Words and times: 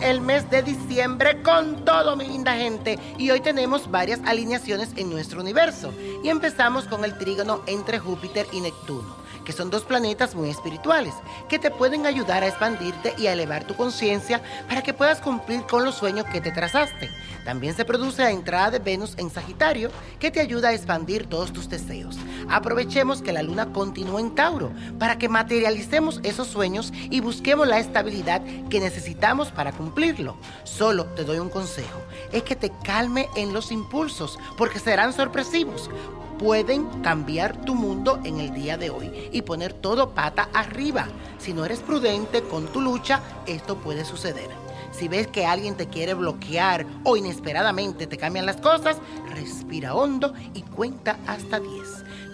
el 0.00 0.20
mes 0.20 0.48
de 0.50 0.62
diciembre 0.62 1.42
con 1.42 1.84
todo, 1.84 2.16
mi 2.16 2.26
linda 2.26 2.54
gente. 2.54 2.98
Y 3.18 3.30
hoy 3.30 3.40
tenemos 3.40 3.90
varias 3.90 4.20
alineaciones 4.24 4.90
en 4.96 5.10
nuestro 5.10 5.40
universo. 5.40 5.92
Y 6.22 6.28
empezamos 6.28 6.84
con 6.84 7.04
el 7.04 7.16
trígono 7.18 7.60
entre 7.66 7.98
Júpiter 7.98 8.46
y 8.52 8.60
Neptuno 8.60 9.25
que 9.44 9.52
son 9.52 9.70
dos 9.70 9.84
planetas 9.84 10.34
muy 10.34 10.50
espirituales, 10.50 11.14
que 11.48 11.58
te 11.58 11.70
pueden 11.70 12.06
ayudar 12.06 12.42
a 12.42 12.48
expandirte 12.48 13.14
y 13.18 13.26
a 13.26 13.32
elevar 13.32 13.64
tu 13.64 13.74
conciencia 13.74 14.42
para 14.68 14.82
que 14.82 14.94
puedas 14.94 15.20
cumplir 15.20 15.62
con 15.62 15.84
los 15.84 15.94
sueños 15.94 16.26
que 16.26 16.40
te 16.40 16.50
trazaste. 16.50 17.10
También 17.44 17.74
se 17.74 17.84
produce 17.84 18.22
la 18.22 18.30
entrada 18.30 18.72
de 18.72 18.78
Venus 18.78 19.14
en 19.18 19.30
Sagitario, 19.30 19.90
que 20.18 20.30
te 20.30 20.40
ayuda 20.40 20.70
a 20.70 20.74
expandir 20.74 21.26
todos 21.26 21.52
tus 21.52 21.68
deseos. 21.68 22.16
Aprovechemos 22.48 23.22
que 23.22 23.32
la 23.32 23.42
luna 23.42 23.72
continúa 23.72 24.20
en 24.20 24.34
Tauro 24.34 24.72
para 24.98 25.18
que 25.18 25.28
materialicemos 25.28 26.20
esos 26.22 26.48
sueños 26.48 26.92
y 27.10 27.20
busquemos 27.20 27.68
la 27.68 27.78
estabilidad 27.78 28.42
que 28.68 28.80
necesitamos 28.80 29.50
para 29.52 29.72
cumplirlo. 29.72 30.36
Solo 30.64 31.04
te 31.06 31.24
doy 31.24 31.38
un 31.38 31.48
consejo, 31.48 32.00
es 32.32 32.42
que 32.42 32.56
te 32.56 32.72
calme 32.82 33.28
en 33.36 33.52
los 33.52 33.70
impulsos, 33.70 34.38
porque 34.56 34.78
serán 34.78 35.12
sorpresivos 35.12 35.90
pueden 36.38 36.86
cambiar 37.02 37.60
tu 37.62 37.74
mundo 37.74 38.20
en 38.24 38.40
el 38.40 38.52
día 38.52 38.76
de 38.76 38.90
hoy 38.90 39.30
y 39.32 39.42
poner 39.42 39.72
todo 39.72 40.10
pata 40.14 40.48
arriba. 40.52 41.08
Si 41.38 41.52
no 41.52 41.64
eres 41.64 41.80
prudente 41.80 42.42
con 42.42 42.66
tu 42.66 42.80
lucha, 42.80 43.20
esto 43.46 43.76
puede 43.76 44.04
suceder. 44.04 44.48
Si 44.92 45.08
ves 45.08 45.26
que 45.26 45.44
alguien 45.44 45.76
te 45.76 45.88
quiere 45.88 46.14
bloquear 46.14 46.86
o 47.04 47.16
inesperadamente 47.16 48.06
te 48.06 48.16
cambian 48.16 48.46
las 48.46 48.56
cosas, 48.56 48.96
respira 49.34 49.94
hondo 49.94 50.32
y 50.54 50.62
cuenta 50.62 51.18
hasta 51.26 51.60
10. 51.60 51.70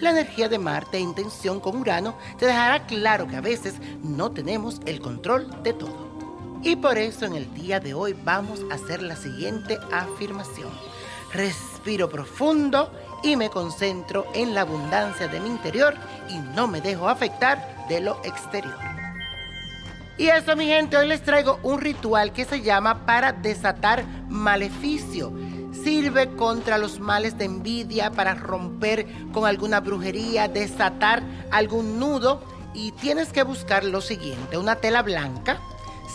La 0.01 0.11
energía 0.11 0.49
de 0.49 0.59
Marte 0.59 0.99
en 0.99 1.15
tensión 1.15 1.59
con 1.61 1.77
Urano 1.77 2.17
te 2.39 2.47
dejará 2.47 2.87
claro 2.87 3.27
que 3.27 3.37
a 3.37 3.41
veces 3.41 3.75
no 4.03 4.31
tenemos 4.31 4.81
el 4.87 5.01
control 5.01 5.63
de 5.63 5.73
todo. 5.73 6.13
Y 6.63 6.77
por 6.77 6.99
eso 6.99 7.25
en 7.25 7.35
el 7.35 7.53
día 7.55 7.81
de 7.81 7.95
hoy 7.95 8.15
vamos 8.25 8.61
a 8.71 8.75
hacer 8.75 9.03
la 9.03 9.17
siguiente 9.17 9.79
afirmación. 9.91 10.71
Respiro 11.33 12.09
profundo 12.09 12.93
y 13.23 13.37
me 13.37 13.51
concentro 13.51 14.27
en 14.35 14.55
la 14.55 14.63
abundancia 14.63 15.29
de 15.29 15.41
mi 15.41 15.49
interior 15.49 15.95
y 16.29 16.39
no 16.39 16.67
me 16.69 16.81
dejo 16.81 17.09
afectar 17.09 17.87
de 17.89 18.01
lo 18.01 18.19
exterior. 18.25 18.79
Y 20.19 20.29
eso 20.29 20.55
mi 20.57 20.67
gente, 20.67 20.97
hoy 20.97 21.09
les 21.09 21.23
traigo 21.23 21.59
un 21.63 21.81
ritual 21.81 22.33
que 22.33 22.45
se 22.45 22.61
llama 22.61 23.07
para 23.07 23.33
desatar 23.33 24.05
maleficio. 24.29 25.33
Sirve 25.73 26.29
contra 26.37 26.79
los 26.79 27.01
males 27.01 27.39
de 27.39 27.47
envidia, 27.47 28.11
para 28.11 28.35
romper 28.35 29.07
con 29.33 29.47
alguna 29.47 29.81
brujería, 29.81 30.49
desatar 30.49 31.23
algún 31.51 31.99
nudo. 31.99 32.43
Y 32.75 32.93
tienes 32.93 33.33
que 33.33 33.43
buscar 33.43 33.85
lo 33.85 34.01
siguiente, 34.01 34.59
una 34.59 34.77
tela 34.77 35.03
blanca, 35.03 35.59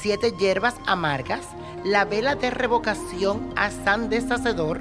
siete 0.02 0.34
hierbas 0.40 0.76
amargas, 0.86 1.46
la 1.84 2.06
vela 2.06 2.36
de 2.36 2.50
revocación 2.50 3.54
a 3.56 3.70
San 3.72 4.10
Deshacedor, 4.10 4.80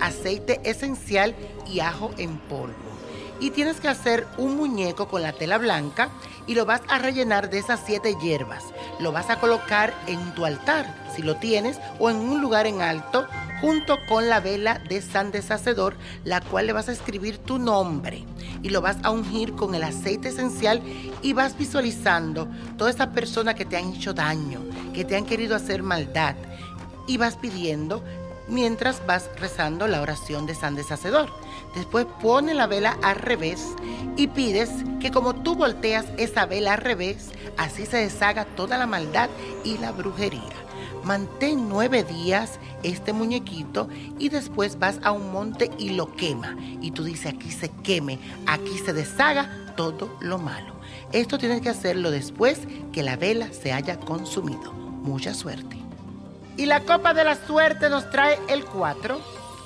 aceite 0.00 0.60
esencial 0.64 1.34
y 1.70 1.80
ajo 1.80 2.10
en 2.18 2.38
polvo. 2.38 2.74
Y 3.40 3.50
tienes 3.50 3.80
que 3.80 3.88
hacer 3.88 4.26
un 4.36 4.56
muñeco 4.56 5.08
con 5.08 5.22
la 5.22 5.32
tela 5.32 5.56
blanca 5.56 6.10
y 6.46 6.54
lo 6.54 6.66
vas 6.66 6.82
a 6.88 6.98
rellenar 6.98 7.48
de 7.48 7.58
esas 7.58 7.80
siete 7.86 8.14
hierbas. 8.20 8.64
Lo 8.98 9.12
vas 9.12 9.30
a 9.30 9.40
colocar 9.40 9.94
en 10.06 10.34
tu 10.34 10.44
altar, 10.44 10.94
si 11.16 11.22
lo 11.22 11.36
tienes, 11.36 11.78
o 11.98 12.10
en 12.10 12.16
un 12.16 12.42
lugar 12.42 12.66
en 12.66 12.82
alto, 12.82 13.26
junto 13.62 13.96
con 14.08 14.28
la 14.28 14.40
vela 14.40 14.78
de 14.88 15.00
San 15.00 15.30
Deshacedor, 15.30 15.96
la 16.24 16.42
cual 16.42 16.66
le 16.66 16.74
vas 16.74 16.90
a 16.90 16.92
escribir 16.92 17.38
tu 17.38 17.58
nombre. 17.58 18.24
Y 18.62 18.68
lo 18.68 18.82
vas 18.82 18.98
a 19.02 19.10
ungir 19.10 19.54
con 19.54 19.74
el 19.74 19.84
aceite 19.84 20.28
esencial 20.28 20.82
y 21.22 21.32
vas 21.32 21.56
visualizando 21.56 22.46
todas 22.76 22.96
esas 22.96 23.08
personas 23.08 23.54
que 23.54 23.64
te 23.64 23.78
han 23.78 23.94
hecho 23.94 24.12
daño, 24.12 24.60
que 24.92 25.04
te 25.06 25.16
han 25.16 25.24
querido 25.24 25.56
hacer 25.56 25.82
maldad. 25.82 26.36
Y 27.06 27.16
vas 27.16 27.36
pidiendo 27.36 28.04
mientras 28.50 29.06
vas 29.06 29.30
rezando 29.38 29.86
la 29.86 30.02
oración 30.02 30.46
de 30.46 30.54
San 30.54 30.74
Deshacedor. 30.74 31.30
Después 31.74 32.06
pone 32.20 32.52
la 32.54 32.66
vela 32.66 32.98
al 33.02 33.16
revés 33.16 33.74
y 34.16 34.26
pides 34.26 34.70
que 35.00 35.10
como 35.10 35.34
tú 35.34 35.54
volteas 35.54 36.06
esa 36.18 36.46
vela 36.46 36.74
al 36.74 36.80
revés, 36.80 37.30
así 37.56 37.86
se 37.86 37.98
deshaga 37.98 38.44
toda 38.44 38.76
la 38.76 38.86
maldad 38.86 39.30
y 39.64 39.78
la 39.78 39.92
brujería. 39.92 40.42
Mantén 41.04 41.68
nueve 41.68 42.04
días 42.04 42.58
este 42.82 43.12
muñequito 43.12 43.88
y 44.18 44.28
después 44.28 44.78
vas 44.78 44.98
a 45.02 45.12
un 45.12 45.32
monte 45.32 45.70
y 45.78 45.90
lo 45.90 46.14
quema. 46.14 46.56
Y 46.82 46.90
tú 46.90 47.04
dices, 47.04 47.34
aquí 47.34 47.50
se 47.50 47.68
queme, 47.68 48.18
aquí 48.46 48.78
se 48.84 48.92
deshaga 48.92 49.72
todo 49.76 50.14
lo 50.20 50.38
malo. 50.38 50.74
Esto 51.12 51.38
tienes 51.38 51.62
que 51.62 51.70
hacerlo 51.70 52.10
después 52.10 52.60
que 52.92 53.02
la 53.02 53.16
vela 53.16 53.52
se 53.52 53.72
haya 53.72 53.98
consumido. 53.98 54.72
Mucha 54.72 55.32
suerte. 55.32 55.89
Y 56.56 56.66
la 56.66 56.80
copa 56.80 57.14
de 57.14 57.24
la 57.24 57.36
suerte 57.46 57.88
nos 57.88 58.10
trae 58.10 58.38
el 58.48 58.64
4, 58.64 59.20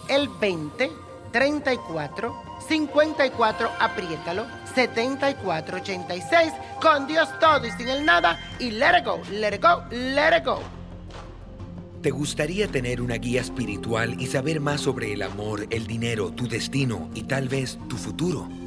el 0.09 0.29
20, 0.29 0.93
34, 1.33 2.45
54, 2.69 3.71
apriétalo, 3.81 4.47
74, 4.75 5.79
86, 5.79 6.53
con 6.81 7.07
Dios 7.07 7.29
todo 7.41 7.67
y 7.67 7.71
sin 7.73 7.89
el 7.89 8.05
nada, 8.05 8.39
y 8.59 8.71
let 8.71 8.99
it 8.99 9.05
go, 9.05 9.21
let 9.33 9.55
it 9.55 9.63
go, 9.63 9.83
let 9.91 10.39
it 10.39 10.45
go. 10.45 10.61
¿Te 12.03 12.11
gustaría 12.11 12.69
tener 12.69 13.01
una 13.01 13.15
guía 13.15 13.41
espiritual 13.41 14.21
y 14.21 14.27
saber 14.27 14.61
más 14.61 14.83
sobre 14.83 15.13
el 15.15 15.23
amor, 15.23 15.67
el 15.71 15.87
dinero, 15.87 16.31
tu 16.33 16.47
destino 16.47 17.09
y 17.15 17.23
tal 17.23 17.49
vez 17.49 17.79
tu 17.89 17.97
futuro? 17.97 18.47